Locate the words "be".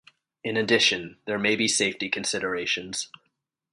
1.55-1.67